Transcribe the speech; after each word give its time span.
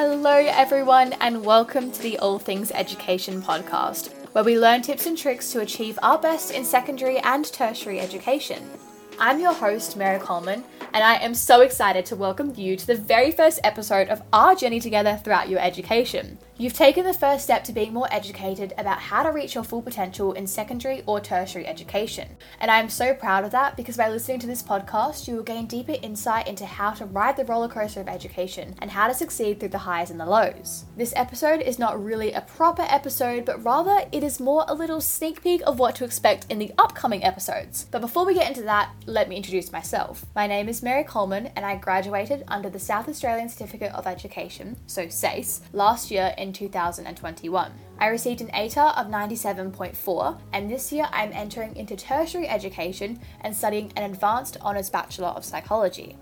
Hello, 0.00 0.30
everyone, 0.30 1.12
and 1.14 1.44
welcome 1.44 1.90
to 1.90 2.00
the 2.00 2.20
All 2.20 2.38
Things 2.38 2.70
Education 2.70 3.42
podcast, 3.42 4.12
where 4.32 4.44
we 4.44 4.56
learn 4.56 4.80
tips 4.80 5.06
and 5.06 5.18
tricks 5.18 5.50
to 5.50 5.60
achieve 5.60 5.98
our 6.04 6.16
best 6.16 6.52
in 6.52 6.64
secondary 6.64 7.18
and 7.18 7.44
tertiary 7.44 7.98
education. 7.98 8.62
I'm 9.18 9.40
your 9.40 9.52
host, 9.52 9.96
Mary 9.96 10.20
Coleman, 10.20 10.62
and 10.94 11.02
I 11.02 11.16
am 11.16 11.34
so 11.34 11.62
excited 11.62 12.06
to 12.06 12.14
welcome 12.14 12.52
you 12.54 12.76
to 12.76 12.86
the 12.86 12.94
very 12.94 13.32
first 13.32 13.58
episode 13.64 14.08
of 14.08 14.22
our 14.32 14.54
journey 14.54 14.78
together 14.78 15.20
throughout 15.24 15.48
your 15.48 15.58
education. 15.58 16.38
You've 16.60 16.72
taken 16.72 17.04
the 17.04 17.14
first 17.14 17.44
step 17.44 17.62
to 17.64 17.72
being 17.72 17.92
more 17.92 18.08
educated 18.10 18.74
about 18.76 18.98
how 18.98 19.22
to 19.22 19.30
reach 19.30 19.54
your 19.54 19.62
full 19.62 19.80
potential 19.80 20.32
in 20.32 20.48
secondary 20.48 21.04
or 21.06 21.20
tertiary 21.20 21.64
education. 21.64 22.36
And 22.58 22.68
I 22.68 22.80
am 22.80 22.88
so 22.88 23.14
proud 23.14 23.44
of 23.44 23.52
that 23.52 23.76
because 23.76 23.96
by 23.96 24.08
listening 24.08 24.40
to 24.40 24.48
this 24.48 24.64
podcast, 24.64 25.28
you 25.28 25.36
will 25.36 25.44
gain 25.44 25.66
deeper 25.66 25.94
insight 26.02 26.48
into 26.48 26.66
how 26.66 26.90
to 26.94 27.06
ride 27.06 27.36
the 27.36 27.44
roller 27.44 27.68
coaster 27.68 28.00
of 28.00 28.08
education 28.08 28.74
and 28.80 28.90
how 28.90 29.06
to 29.06 29.14
succeed 29.14 29.60
through 29.60 29.68
the 29.68 29.78
highs 29.78 30.10
and 30.10 30.18
the 30.18 30.26
lows. 30.26 30.84
This 30.96 31.12
episode 31.14 31.60
is 31.60 31.78
not 31.78 32.02
really 32.02 32.32
a 32.32 32.40
proper 32.40 32.82
episode, 32.88 33.44
but 33.44 33.64
rather 33.64 34.08
it 34.10 34.24
is 34.24 34.40
more 34.40 34.64
a 34.66 34.74
little 34.74 35.00
sneak 35.00 35.44
peek 35.44 35.62
of 35.64 35.78
what 35.78 35.94
to 35.94 36.04
expect 36.04 36.50
in 36.50 36.58
the 36.58 36.72
upcoming 36.76 37.22
episodes. 37.22 37.86
But 37.92 38.00
before 38.00 38.26
we 38.26 38.34
get 38.34 38.48
into 38.48 38.62
that, 38.62 38.92
let 39.06 39.28
me 39.28 39.36
introduce 39.36 39.70
myself. 39.70 40.26
My 40.34 40.48
name 40.48 40.68
is 40.68 40.82
Mary 40.82 41.04
Coleman 41.04 41.52
and 41.54 41.64
I 41.64 41.76
graduated 41.76 42.42
under 42.48 42.68
the 42.68 42.80
South 42.80 43.08
Australian 43.08 43.48
Certificate 43.48 43.92
of 43.92 44.08
Education, 44.08 44.76
so 44.88 45.08
SACE, 45.08 45.60
last 45.72 46.10
year 46.10 46.34
in 46.36 46.47
2021. 46.52 47.72
I 47.98 48.06
received 48.06 48.40
an 48.40 48.48
ATAR 48.48 48.96
of 48.96 49.08
97.4, 49.08 50.38
and 50.52 50.70
this 50.70 50.92
year 50.92 51.06
I'm 51.12 51.32
entering 51.32 51.74
into 51.76 51.96
tertiary 51.96 52.48
education 52.48 53.20
and 53.40 53.56
studying 53.56 53.92
an 53.96 54.10
advanced 54.10 54.56
honours 54.60 54.90
Bachelor 54.90 55.28
of 55.28 55.44
Psychology. 55.44 56.16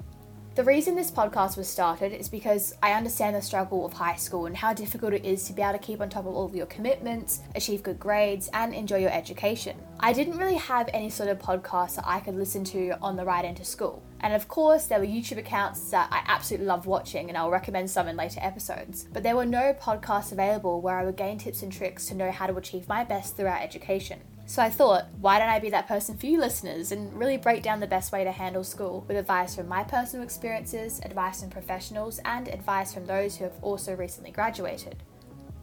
The 0.57 0.65
reason 0.65 0.95
this 0.95 1.11
podcast 1.11 1.59
was 1.59 1.69
started 1.69 2.15
is 2.15 2.31
because 2.31 2.73
I 2.83 2.93
understand 2.93 3.37
the 3.37 3.43
struggle 3.43 3.85
of 3.85 3.93
high 3.93 4.17
school 4.17 4.47
and 4.47 4.57
how 4.57 4.73
difficult 4.73 5.13
it 5.13 5.27
is 5.27 5.45
to 5.45 5.53
be 5.53 5.61
able 5.61 5.75
to 5.75 5.79
keep 5.79 6.01
on 6.01 6.09
top 6.09 6.25
of 6.25 6.35
all 6.35 6.47
of 6.47 6.57
your 6.57 6.65
commitments, 6.65 7.43
achieve 7.55 7.83
good 7.83 8.01
grades, 8.01 8.49
and 8.55 8.73
enjoy 8.73 8.97
your 8.97 9.13
education. 9.13 9.77
I 10.01 10.15
didn't 10.15 10.39
really 10.39 10.57
have 10.57 10.89
any 10.95 11.11
sort 11.11 11.29
of 11.29 11.39
podcast 11.39 11.97
that 11.97 12.09
I 12.09 12.21
could 12.21 12.37
listen 12.37 12.65
to 12.65 12.93
on 13.03 13.17
the 13.17 13.25
ride 13.27 13.45
into 13.45 13.67
school. 13.67 14.03
And 14.21 14.33
of 14.33 14.49
course, 14.49 14.87
there 14.87 14.99
were 14.99 15.05
YouTube 15.05 15.37
accounts 15.37 15.91
that 15.91 16.09
I 16.11 16.23
absolutely 16.27 16.69
love 16.69 16.87
watching, 16.87 17.29
and 17.29 17.37
I'll 17.37 17.51
recommend 17.51 17.91
some 17.91 18.09
in 18.09 18.17
later 18.17 18.41
episodes. 18.43 19.07
But 19.13 19.25
there 19.25 19.37
were 19.37 19.45
no 19.45 19.75
podcasts 19.79 20.33
available 20.33 20.81
where 20.81 20.99
I 20.99 21.05
would 21.05 21.19
gain 21.19 21.37
tips 21.37 21.63
and 21.63 21.71
tricks 21.71 22.07
to 22.07 22.15
know 22.15 22.31
how 22.31 22.47
to 22.47 22.57
achieve 22.57 22.89
my 22.89 23.05
best 23.05 23.37
throughout 23.37 23.61
education. 23.61 24.21
So 24.49 24.63
I 24.63 24.71
thought, 24.71 25.07
why 25.21 25.41
don't 25.41 25.49
I 25.49 25.59
be 25.59 25.71
that 25.71 25.89
person 25.89 26.17
for 26.17 26.27
you 26.27 26.39
listeners 26.39 26.93
and 26.93 27.13
really 27.19 27.37
break 27.37 27.65
down 27.65 27.81
the 27.81 27.87
best 27.87 28.13
way 28.13 28.23
to 28.23 28.31
handle 28.31 28.63
school 28.63 29.05
with 29.09 29.17
advice 29.17 29.57
from 29.57 29.67
my 29.67 29.83
personal 29.83 30.25
experiences, 30.25 31.01
advice 31.05 31.41
from 31.41 31.51
professionals, 31.51 32.21
and 32.25 32.47
advice 32.47 32.95
from 32.95 33.07
those 33.07 33.37
who 33.37 33.45
have 33.45 33.59
also 33.61 33.97
recently 33.97 34.31
graduated. 34.31 35.03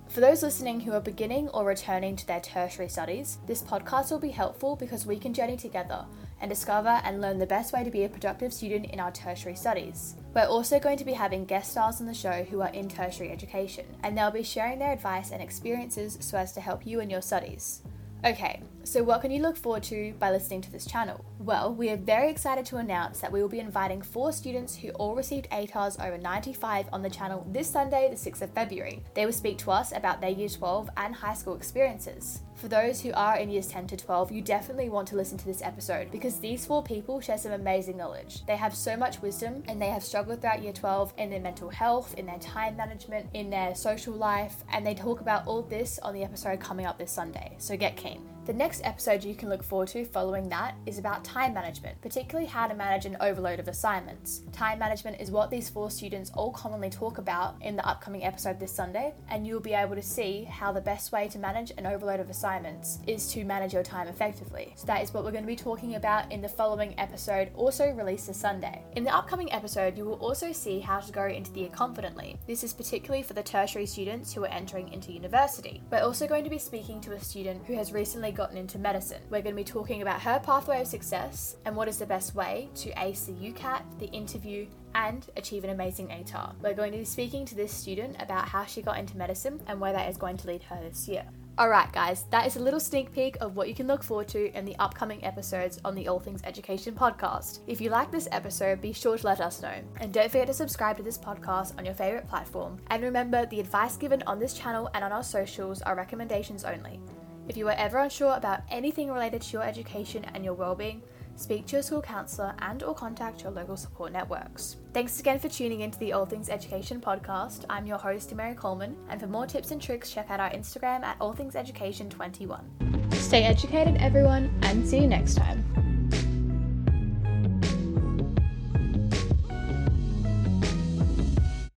For 0.10 0.20
those 0.20 0.44
listening 0.44 0.82
who 0.82 0.92
are 0.92 1.00
beginning 1.00 1.48
or 1.50 1.66
returning 1.66 2.18
to 2.18 2.28
their 2.28 2.42
tertiary 2.42 2.90
studies, 2.90 3.40
this 3.48 3.64
podcast 3.64 4.12
will 4.12 4.20
be 4.20 4.30
helpful 4.30 4.76
because 4.76 5.06
we 5.06 5.18
can 5.18 5.34
journey 5.34 5.58
together 5.58 6.06
and 6.42 6.50
discover 6.50 7.02
and 7.06 7.22
learn 7.22 7.40
the 7.40 7.48
best 7.48 7.74
way 7.74 7.86
to 7.86 7.90
be 7.90 8.04
a 8.04 8.10
productive 8.10 8.54
student 8.54 8.88
in 8.88 9.00
our 9.00 9.12
tertiary 9.12 9.56
studies. 9.56 10.16
We're 10.36 10.44
also 10.44 10.78
going 10.78 10.98
to 10.98 11.06
be 11.06 11.14
having 11.14 11.46
guest 11.46 11.72
stars 11.72 12.02
on 12.02 12.06
the 12.06 12.14
show 12.14 12.44
who 12.44 12.62
are 12.62 12.70
in 12.70 12.90
tertiary 12.90 13.32
education, 13.32 13.86
and 14.04 14.16
they'll 14.16 14.30
be 14.30 14.44
sharing 14.44 14.78
their 14.78 14.92
advice 14.92 15.32
and 15.32 15.42
experiences 15.42 16.18
so 16.20 16.38
as 16.38 16.52
to 16.52 16.62
help 16.62 16.86
you 16.86 17.00
in 17.00 17.10
your 17.10 17.22
studies. 17.22 17.82
Okay, 18.26 18.62
so 18.84 19.04
what 19.04 19.22
can 19.22 19.32
you 19.32 19.42
look 19.42 19.56
forward 19.56 19.84
to 19.84 20.14
by 20.20 20.32
listening 20.32 20.62
to 20.62 20.72
this 20.72 20.86
channel? 20.86 21.24
Well, 21.40 21.74
we 21.74 21.90
are 21.90 21.98
very 21.98 22.30
excited 22.30 22.66
to 22.68 22.78
announce 22.78 23.20
that 23.20 23.32
we 23.32 23.42
will 23.42 23.50
be 23.50 23.60
inviting 23.60 24.02
four 24.02 24.32
students 24.32 24.76
who 24.76 24.90
all 24.92 25.16
received 25.16 25.50
ATARs 25.50 26.04
over 26.06 26.18
95 26.18 26.88
on 26.92 27.02
the 27.02 27.10
channel 27.10 27.46
this 27.52 27.70
Sunday, 27.70 28.10
the 28.10 28.16
6th 28.16 28.42
of 28.42 28.52
February. 28.52 29.04
They 29.14 29.26
will 29.26 29.34
speak 29.34 29.58
to 29.60 29.72
us 29.72 29.92
about 29.92 30.22
their 30.22 30.30
Year 30.30 30.50
12 30.50 30.90
and 30.98 31.16
high 31.16 31.34
school 31.34 31.56
experiences. 31.56 32.42
For 32.56 32.68
those 32.68 33.02
who 33.02 33.12
are 33.14 33.38
in 33.38 33.50
years 33.50 33.68
10 33.68 33.88
to 33.88 33.98
12, 33.98 34.32
you 34.32 34.42
definitely 34.42 34.90
want 34.90 35.08
to 35.10 35.16
listen 35.16 35.38
to 35.38 35.46
this 35.46 35.62
episode 35.62 36.12
because 36.12 36.40
these 36.40 36.66
four 36.66 36.84
people 36.84 37.20
share 37.20 37.38
some 37.38 37.52
amazing 37.52 37.98
knowledge. 37.98 38.46
They 38.46 38.56
have 38.56 38.76
so 38.76 38.96
much 38.96 39.22
wisdom 39.22 39.64
and 39.68 39.82
they 39.82 39.90
have 39.90 40.04
struggled 40.04 40.42
throughout 40.42 40.64
year 40.64 40.72
12 40.72 41.14
in 41.18 41.30
their 41.30 41.42
mental 41.42 41.70
health, 41.70 42.14
in 42.18 42.26
their 42.26 42.40
time 42.40 42.78
management, 42.78 43.28
in 43.34 43.50
their 43.50 43.76
social 43.76 44.14
life, 44.14 44.64
and 44.72 44.86
they 44.86 44.94
talk 44.94 45.20
about 45.20 45.46
all 45.48 45.62
this 45.64 46.00
on 46.00 46.14
the 46.14 46.24
episode 46.24 46.60
coming 46.60 46.86
up 46.86 46.98
this 46.98 47.12
Sunday. 47.12 47.56
So 47.58 47.76
get 47.76 47.98
keen. 47.98 48.22
The 48.46 48.52
next 48.52 48.82
episode 48.84 49.24
you 49.24 49.36
can 49.36 49.48
look 49.48 49.64
forward 49.64 49.88
to 49.90 50.04
following 50.04 50.50
that 50.50 50.76
is 50.86 50.98
about 50.98 51.24
time 51.24 51.54
management, 51.54 52.02
particularly 52.02 52.46
how 52.46 52.68
to 52.68 52.76
manage 52.76 53.06
an 53.06 53.16
overload 53.22 53.62
of 53.62 53.70
assignments. 53.70 54.42
Time 54.52 54.80
management 54.80 55.22
is 55.22 55.32
what 55.32 55.50
these 55.50 55.70
four 55.70 55.90
students 55.90 56.30
all 56.34 56.52
commonly 56.52 56.90
talk 56.90 57.20
about 57.20 57.56
in 57.62 57.78
the 57.78 57.88
upcoming 57.88 58.26
episode 58.26 58.60
this 58.60 58.74
Sunday, 58.74 59.14
and 59.30 59.48
you'll 59.48 59.62
be 59.62 59.74
able 59.74 59.96
to 59.96 60.02
see 60.02 60.44
how 60.44 60.74
the 60.74 60.82
best 60.82 61.14
way 61.14 61.30
to 61.30 61.40
manage 61.40 61.72
an 61.78 61.86
overload 61.86 62.20
of 62.20 62.30
assignments 62.30 63.00
is 63.08 63.32
to 63.32 63.46
manage 63.46 63.72
your 63.72 63.82
time 63.82 64.10
effectively. 64.10 64.74
So, 64.76 64.88
that 64.88 65.02
is 65.02 65.14
what 65.14 65.24
we're 65.24 65.32
going 65.32 65.46
to 65.46 65.48
be 65.48 65.56
talking 65.56 65.96
about 65.96 66.30
in 66.30 66.42
the 66.42 66.50
following 66.50 67.00
episode, 67.00 67.50
also 67.56 67.94
released 67.94 68.28
this 68.28 68.36
Sunday. 68.36 68.84
In 68.98 69.06
the 69.06 69.16
upcoming 69.16 69.54
episode, 69.54 69.98
you 69.98 70.04
will 70.04 70.16
also 70.16 70.52
see 70.52 70.82
how 70.82 71.00
to 71.00 71.14
go 71.14 71.28
into 71.28 71.54
the 71.54 71.62
year 71.62 71.70
confidently. 71.70 72.38
This 72.46 72.66
is 72.66 72.74
particularly 72.74 73.24
for 73.24 73.36
the 73.36 73.44
tertiary 73.44 73.86
students 73.86 74.34
who 74.34 74.44
are 74.44 74.48
entering 74.48 74.92
into 74.92 75.14
university. 75.14 75.82
We're 75.90 76.00
also 76.04 76.28
going 76.28 76.44
to 76.44 76.50
be 76.50 76.60
speaking 76.60 77.00
to 77.02 77.14
a 77.14 77.20
student 77.22 77.66
who 77.66 77.76
has 77.76 77.94
recently 77.94 78.33
gotten 78.34 78.58
into 78.58 78.78
medicine. 78.78 79.22
We're 79.30 79.42
going 79.42 79.56
to 79.56 79.62
be 79.62 79.64
talking 79.64 80.02
about 80.02 80.22
her 80.22 80.40
pathway 80.44 80.82
of 80.82 80.88
success 80.88 81.58
and 81.66 81.76
what 81.76 81.88
is 81.88 81.98
the 81.98 82.06
best 82.06 82.36
way 82.36 82.70
to 82.76 82.92
ace 83.04 83.26
the 83.26 83.34
UCAT, 83.34 83.84
the 84.00 84.08
interview, 84.08 84.68
and 84.96 85.26
achieve 85.38 85.64
an 85.64 85.70
amazing 85.70 86.08
ATAR. 86.08 86.54
We're 86.62 86.74
going 86.74 86.92
to 86.92 87.00
be 87.00 87.06
speaking 87.06 87.46
to 87.46 87.56
this 87.56 87.72
student 87.72 88.16
about 88.20 88.48
how 88.48 88.66
she 88.66 88.82
got 88.82 88.98
into 88.98 89.18
medicine 89.18 89.62
and 89.68 89.80
where 89.80 89.94
that 89.94 90.10
is 90.10 90.18
going 90.18 90.38
to 90.38 90.48
lead 90.48 90.64
her 90.64 90.80
this 90.82 91.08
year. 91.08 91.26
Alright, 91.60 91.92
guys, 91.92 92.26
that 92.32 92.48
is 92.48 92.56
a 92.56 92.60
little 92.60 92.80
sneak 92.80 93.12
peek 93.12 93.38
of 93.40 93.56
what 93.56 93.68
you 93.68 93.76
can 93.76 93.86
look 93.86 94.02
forward 94.02 94.28
to 94.30 94.52
in 94.58 94.66
the 94.66 94.76
upcoming 94.80 95.24
episodes 95.24 95.80
on 95.86 95.94
the 95.94 96.08
All 96.08 96.20
Things 96.20 96.42
Education 96.46 96.96
podcast. 96.96 97.60
If 97.68 97.80
you 97.80 97.92
like 97.92 98.12
this 98.12 98.28
episode, 98.32 98.82
be 98.82 98.92
sure 98.92 99.20
to 99.20 99.28
let 99.28 99.40
us 99.40 99.62
know. 99.62 99.76
And 100.02 100.12
don't 100.12 100.32
forget 100.32 100.48
to 100.48 100.54
subscribe 100.56 100.98
to 100.98 101.04
this 101.04 101.20
podcast 101.20 101.78
on 101.78 101.86
your 101.86 101.94
favourite 101.94 102.28
platform. 102.28 102.80
And 102.88 103.04
remember, 103.04 103.46
the 103.46 103.60
advice 103.60 103.98
given 103.98 104.24
on 104.24 104.40
this 104.40 104.56
channel 104.56 104.90
and 104.96 105.04
on 105.04 105.12
our 105.12 105.24
socials 105.24 105.84
are 105.84 105.96
recommendations 105.96 106.64
only. 106.64 107.00
If 107.48 107.58
you 107.58 107.68
are 107.68 107.76
ever 107.78 108.00
unsure 108.00 108.36
about 108.36 108.62
anything 108.70 109.12
related 109.12 109.42
to 109.42 109.54
your 109.54 109.64
education 109.64 110.26
and 110.34 110.46
your 110.46 110.54
well-being, 110.54 111.02
speak 111.36 111.66
to 111.68 111.74
your 111.74 111.84
school 111.84 112.02
counsellor 112.02 112.56
and 112.60 112.82
or 112.84 112.96
contact 112.96 113.44
your 113.44 113.52
local 113.52 113.76
support 113.76 114.12
networks. 114.14 114.78
Thanks 114.94 115.20
again 115.20 115.40
for 115.40 115.50
tuning 115.50 115.82
into 115.82 116.00
the 116.00 116.14
All 116.14 116.26
Things 116.26 116.50
Education 116.50 117.02
podcast. 117.02 117.66
I'm 117.70 117.86
your 117.86 117.98
host, 117.98 118.34
Mary 118.34 118.56
Coleman, 118.56 118.96
and 119.10 119.20
for 119.20 119.28
more 119.28 119.46
tips 119.46 119.72
and 119.72 119.82
tricks, 119.82 120.12
check 120.12 120.30
out 120.30 120.40
our 120.40 120.52
Instagram 120.52 121.04
at 121.04 121.18
All 121.20 121.34
Things 121.34 121.56
Education 121.56 122.10
21. 122.10 123.12
Stay 123.12 123.44
educated, 123.44 123.98
everyone, 123.98 124.58
and 124.62 124.88
see 124.88 125.00
you 125.00 125.08
next 125.08 125.36
time. 125.36 125.83